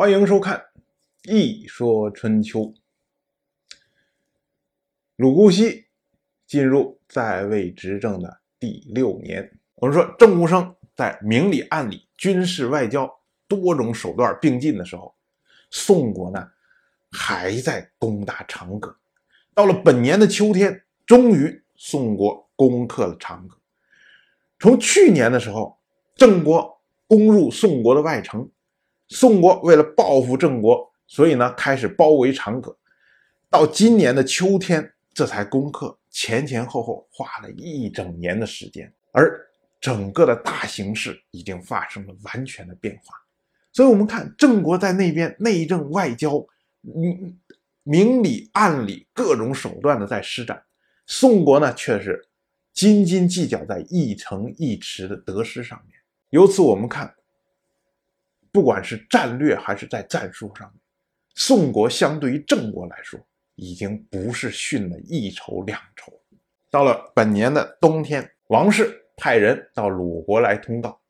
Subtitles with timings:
[0.00, 0.64] 欢迎收看
[1.28, 2.60] 《一说春秋》。
[5.16, 5.86] 鲁姑息
[6.46, 13.12] 进入在位执政的第六年，我们说郑武生在明里暗里、军事外交
[13.48, 15.12] 多种手段并进的时候，
[15.72, 16.48] 宋国呢
[17.10, 18.96] 还在攻打长葛。
[19.52, 23.58] 到了本年的秋天，终于宋国攻克了长葛。
[24.60, 25.76] 从去年的时候，
[26.14, 28.48] 郑国攻入宋国的外城。
[29.08, 32.76] 宋国为了报复郑国，所以呢开始包围长葛，
[33.48, 39.40] 到今年的秋天这才攻克，前前后后花了一整年的时间，而
[39.80, 43.14] 整个的大形势已经发生了完全的变化。
[43.72, 46.44] 所以，我们看郑国在那边内政外交，
[46.82, 47.38] 明
[47.84, 50.62] 明里暗里各种手段的在施展，
[51.06, 52.28] 宋国呢却是
[52.74, 55.98] 斤斤计较在一城一池的得失上面。
[56.28, 57.14] 由此我们看。
[58.58, 60.68] 不管是战略还是在战术上，
[61.36, 66.12] 宋国相对于郑国来说，已经不是逊了一筹两筹。
[66.68, 71.00] 到了本年的冬天，王室派人到鲁国来通告，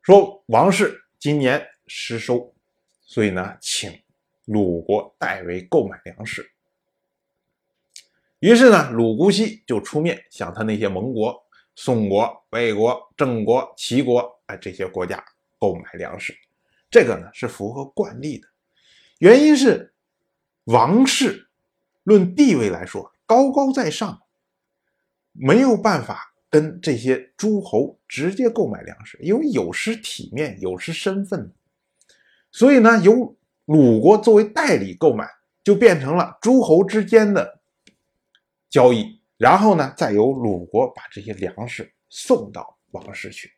[0.00, 2.54] 说王室今年失收，
[3.02, 3.92] 所以呢，请
[4.46, 6.50] 鲁国代为购买粮食。
[8.38, 15.22] 于是呢，鲁姑息就出面向他那些盟国宋国、魏国、郑国、齐国啊这些国家。
[15.58, 16.36] 购买粮食，
[16.90, 18.48] 这个呢是符合惯例的。
[19.18, 19.94] 原因是
[20.64, 21.48] 王室
[22.02, 24.22] 论地位来说高高在上，
[25.32, 31.52] 没有办法跟这些诸侯直接购买粮食，因为有失体面，有失身份。
[32.52, 35.28] 所以呢，由鲁国作为代理购买，
[35.64, 37.60] 就变成了诸侯之间的
[38.70, 43.55] 交易，然后呢，再由鲁国把这些粮食送到王室去。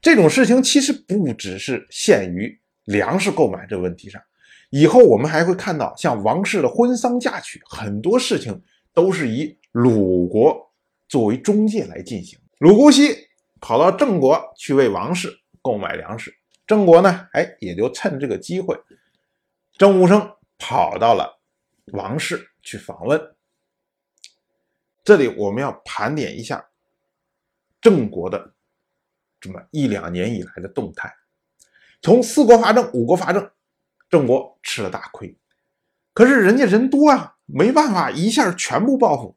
[0.00, 4.20] 这种事情其实不只是限于粮食购买这个问题上，
[4.70, 8.62] 以后我们还会看到，像王室的婚丧嫁娶，很多事情
[8.94, 10.72] 都是以鲁国
[11.06, 12.38] 作为中介来进行。
[12.58, 13.28] 鲁姑息
[13.60, 16.34] 跑到郑国去为王室购买粮食，
[16.66, 18.74] 郑国呢，哎，也就趁这个机会，
[19.76, 21.40] 郑武生跑到了
[21.92, 23.20] 王室去访问。
[25.04, 26.70] 这里我们要盘点一下
[27.82, 28.54] 郑国的。
[29.40, 31.10] 这么一两年以来的动态，
[32.02, 33.50] 从四国伐郑、五国伐郑，
[34.10, 35.34] 郑国吃了大亏。
[36.12, 39.34] 可是人家人多啊，没办法一下全部报复，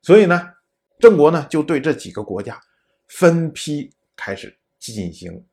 [0.00, 0.54] 所以呢，
[0.98, 2.58] 郑国呢就对这几个国家
[3.08, 5.44] 分批开始进行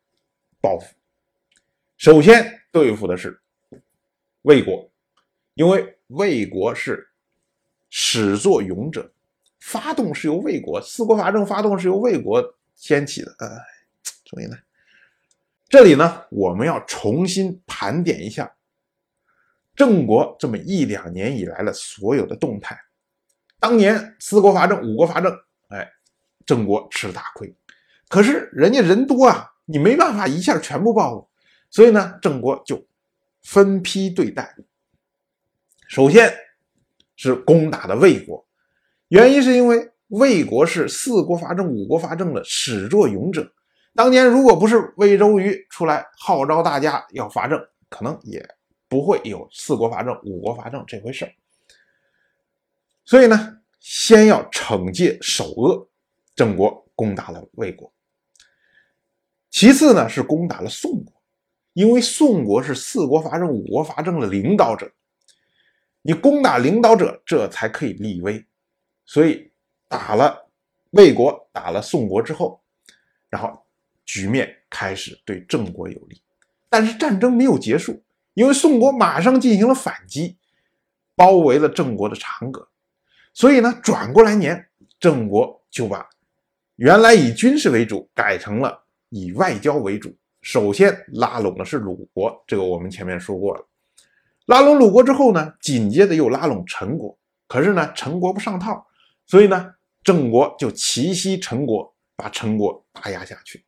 [0.61, 0.95] 报复。
[1.97, 3.41] 首先对付的是
[4.43, 4.89] 魏国，
[5.55, 7.09] 因为魏国是
[7.89, 9.11] 始作俑者，
[9.59, 13.72] 发动是由魏国四国伐郑，发动是由魏国掀起的，呃。
[14.25, 14.57] 所以呢，
[15.67, 18.55] 这里呢，我们要重新盘点一下
[19.75, 22.79] 郑国这么一两年以来的所有的动态。
[23.59, 25.31] 当年四国伐郑、五国伐郑，
[25.69, 25.89] 哎，
[26.45, 27.55] 郑国吃了大亏。
[28.07, 31.29] 可是人家人多啊，你没办法一下全部报复，
[31.69, 32.85] 所以呢，郑国就
[33.41, 34.55] 分批对待。
[35.87, 36.33] 首先
[37.15, 38.45] 是攻打的魏国，
[39.07, 43.51] 原因是因为魏国是四国伐郑、五国伐郑的始作俑者。
[43.95, 48.43] 当年如果不是魏周瑜出来号召大家要伐郑，可能也
[48.87, 51.31] 不会有四国伐郑、五国伐郑这回事
[53.05, 55.87] 所以呢，先要惩戒首恶，
[56.35, 57.93] 郑国攻打了魏国。
[59.51, 61.13] 其次呢，是攻打了宋国，
[61.73, 64.91] 因为宋国是四国伐郑、五国伐郑的领导者，
[66.01, 68.43] 你攻打领导者，这才可以立威。
[69.05, 69.51] 所以
[69.87, 70.49] 打了
[70.91, 72.59] 魏国，打了宋国之后，
[73.29, 73.62] 然后。
[74.05, 76.21] 局面开始对郑国有利，
[76.69, 78.03] 但是战争没有结束，
[78.33, 80.37] 因为宋国马上进行了反击，
[81.15, 82.67] 包围了郑国的长葛，
[83.33, 84.67] 所以呢，转过来年，
[84.99, 86.09] 郑国就把
[86.75, 90.15] 原来以军事为主改成了以外交为主。
[90.41, 93.65] 首先拉拢的是鲁国，这个我们前面说过了。
[94.47, 97.17] 拉拢鲁国之后呢，紧接着又拉拢陈国，
[97.47, 98.85] 可是呢，陈国不上套，
[99.25, 99.73] 所以呢，
[100.03, 103.63] 郑国就奇袭陈国，把陈国打压下去。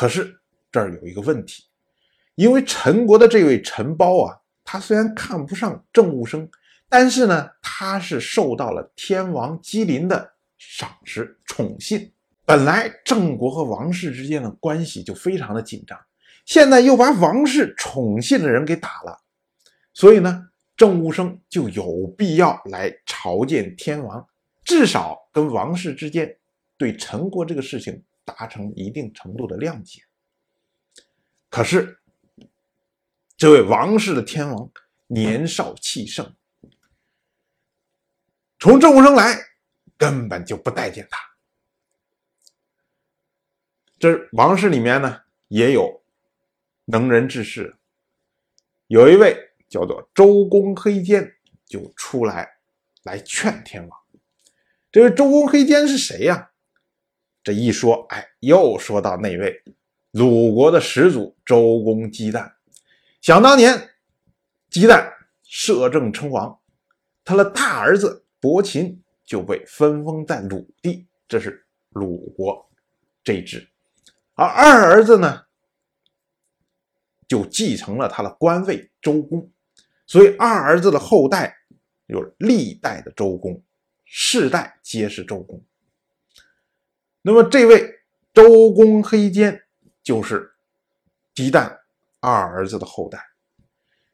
[0.00, 0.34] 可是
[0.72, 1.64] 这儿有一个问题，
[2.34, 6.48] 因为陈国的这位陈包啊，他虽然看不上郑武生，
[6.88, 12.10] 但是呢，他是受到了天王姬林的赏识宠信。
[12.46, 16.00] 本来郑国和王室之间的关系就非常的紧张，
[16.46, 19.20] 现在又把王室宠信的人给打了，
[19.92, 20.46] 所以呢，
[20.78, 24.26] 郑武生就有必要来朝见天王，
[24.64, 26.34] 至少跟王室之间
[26.78, 28.02] 对陈国这个事情。
[28.30, 30.02] 达成一定程度的谅解，
[31.48, 32.00] 可是
[33.36, 34.70] 这位王室的天王
[35.06, 36.34] 年少气盛，
[38.58, 39.38] 从郑武生来
[39.96, 41.18] 根本就不待见他。
[43.98, 46.02] 这王室里面呢也有
[46.84, 47.76] 能人志士，
[48.86, 51.36] 有一位叫做周公黑肩，
[51.66, 52.48] 就出来
[53.02, 54.00] 来劝天王。
[54.92, 56.49] 这位周公黑肩是谁呀？
[57.42, 59.62] 这一说，哎，又说到那位
[60.12, 62.52] 鲁国的始祖周公姬旦。
[63.20, 63.90] 想当年，
[64.68, 65.10] 姬旦
[65.42, 66.60] 摄政称王，
[67.24, 72.70] 他的大儿子伯禽就被分封在鲁地，这是鲁国
[73.24, 73.68] 这一支，
[74.34, 75.44] 而二儿子呢，
[77.26, 79.50] 就继承了他的官位周公，
[80.06, 81.56] 所以二儿子的后代
[82.06, 83.62] 有历代的周公，
[84.04, 85.62] 世代皆是周公。
[87.22, 88.00] 那么这位
[88.32, 89.62] 周公黑肩
[90.02, 90.52] 就是
[91.34, 91.78] 姬旦。
[92.22, 93.18] 二儿子的后代，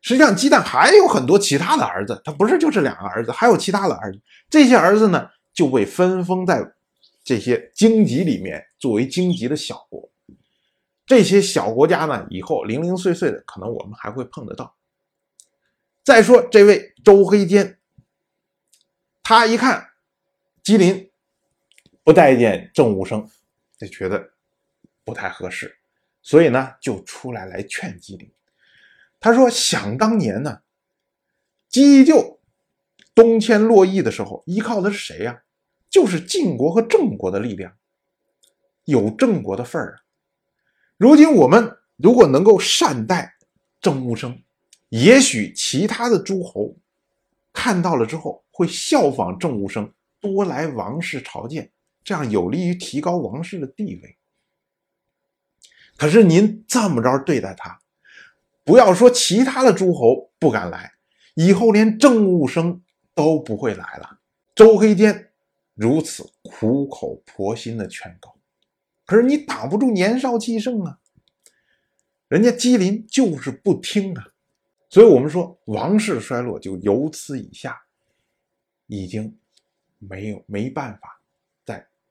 [0.00, 4.20] 实际上姬旦还有很多其他的儿子，他不是就这两个儿子，还有其他的儿子。
[4.49, 6.73] 这些儿子呢，就被分封在
[7.25, 10.09] 这些荆棘里面，作为荆棘的小国。
[11.05, 14.76] 这些小国家呢，以后零零碎碎的，可能我们还会碰得到。
[16.05, 17.81] 再说这位周黑肩，
[19.25, 19.88] 他一看
[20.62, 21.06] 吉林
[22.06, 23.29] 不待见郑武生，
[23.76, 24.31] 就觉得
[25.03, 25.76] 不太合适。
[26.23, 28.31] 所以呢，就出来来劝姬陵。
[29.19, 30.61] 他说：“想当年呢，
[31.69, 32.38] 姬就
[33.12, 35.43] 东迁洛邑的时候，依靠的是谁呀？
[35.91, 37.75] 就是晋国和郑国的力量，
[38.85, 40.06] 有郑国的份儿啊。
[40.97, 43.35] 如今我们如果能够善待
[43.81, 44.41] 郑穆生，
[44.91, 46.76] 也许其他的诸侯
[47.52, 51.73] 看到了之后，会效仿郑穆生，多来王室朝见，
[52.06, 54.17] 这样有利于提高王室的地位。”
[55.99, 57.81] 可是您这么着对待他，
[58.62, 60.93] 不要说其他的诸侯不敢来，
[61.35, 62.82] 以后连政务生
[63.12, 64.20] 都不会来了。
[64.55, 65.32] 周黑肩
[65.75, 68.37] 如此苦口婆心的劝告，
[69.05, 71.00] 可是你挡不住年少气盛啊，
[72.29, 74.29] 人家姬林就是不听啊。
[74.88, 77.82] 所以我们说王室衰落就由此以下，
[78.87, 79.37] 已经
[79.99, 81.15] 没有没办法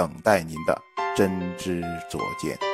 [0.00, 0.80] 等待您的
[1.14, 2.69] 真知灼见。